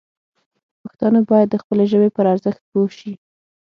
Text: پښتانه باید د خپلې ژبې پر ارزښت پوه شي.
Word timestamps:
پښتانه 0.83 1.19
باید 1.29 1.47
د 1.51 1.55
خپلې 1.63 1.83
ژبې 1.91 2.09
پر 2.15 2.25
ارزښت 2.33 2.61
پوه 2.71 2.89
شي. 2.97 3.13